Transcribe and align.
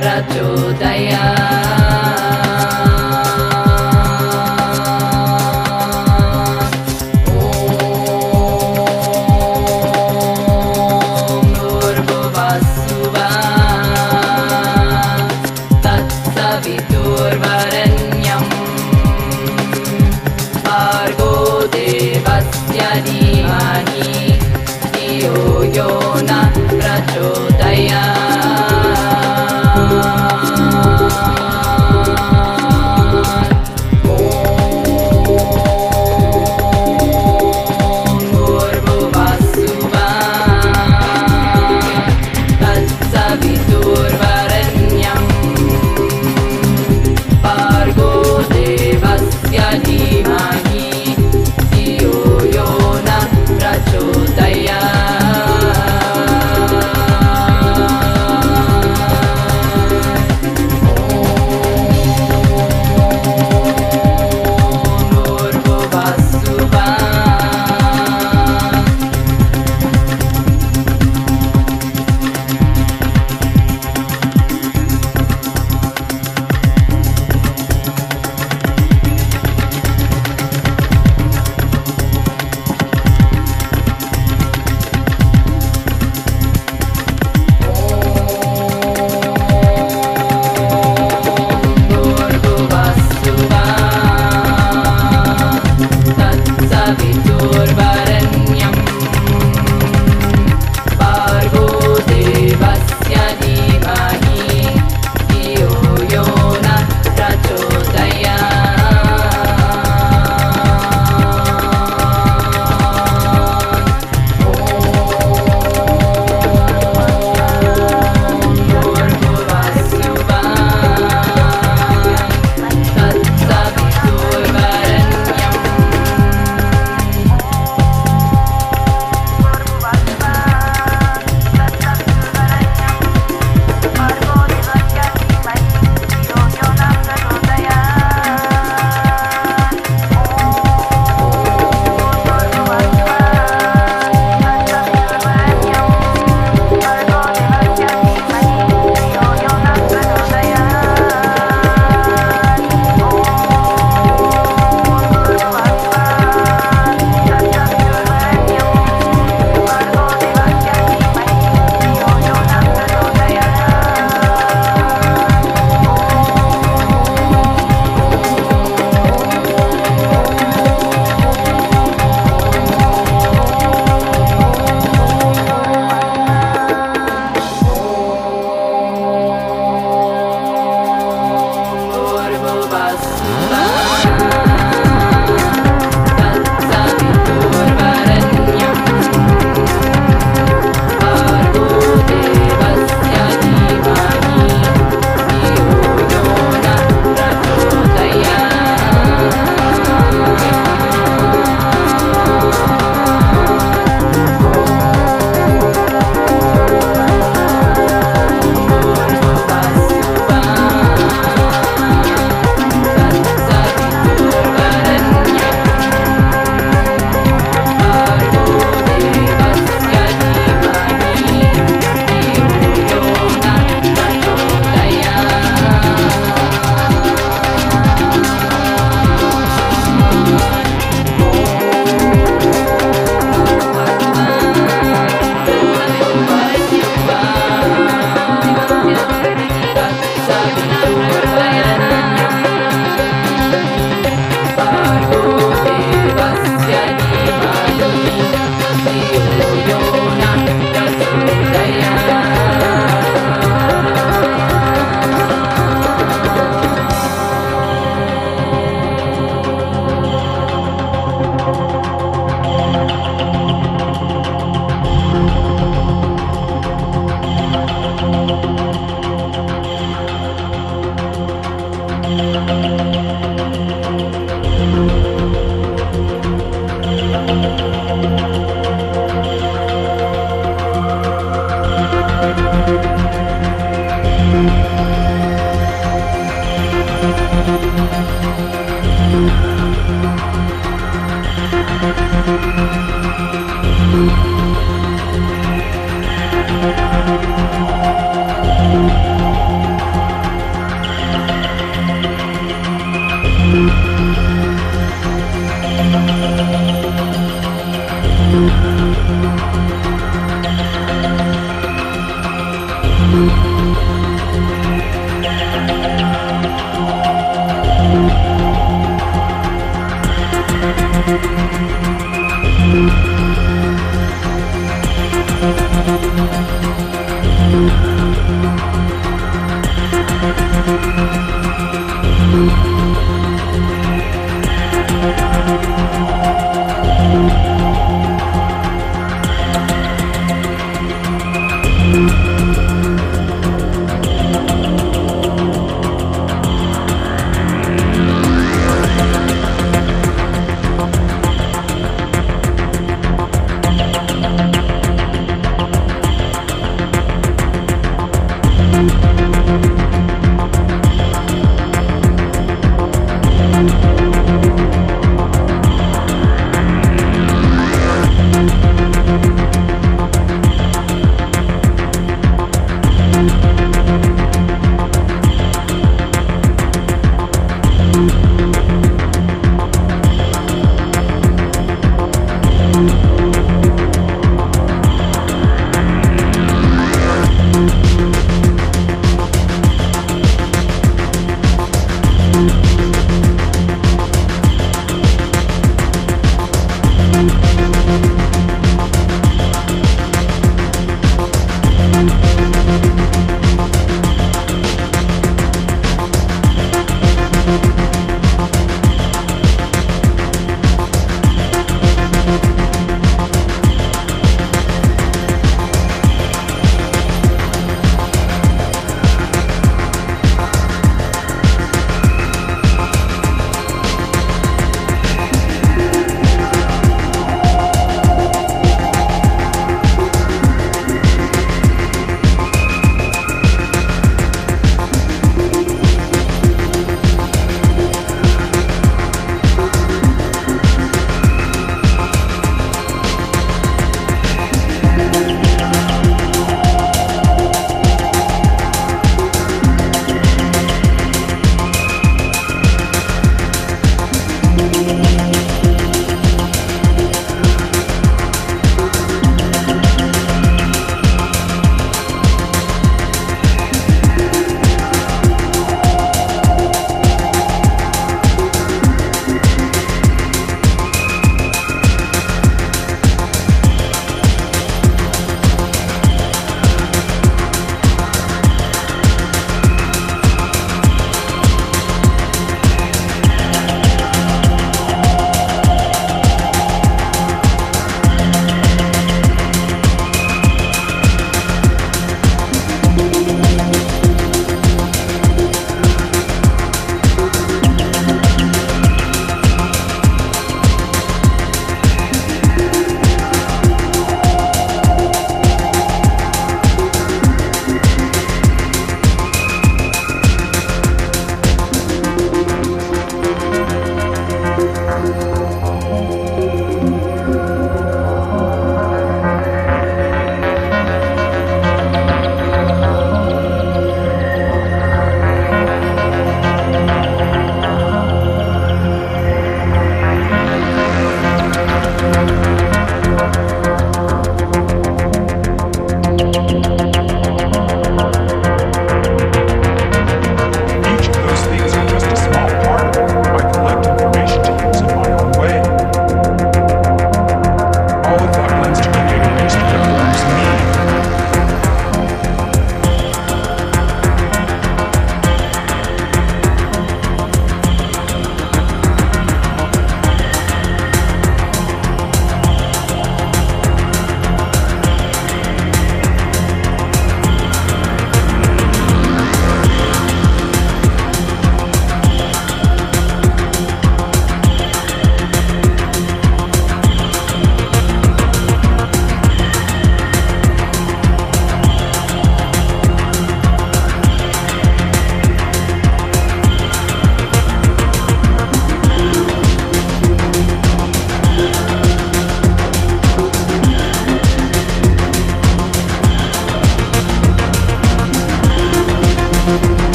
प्रचोदया 0.00 2.49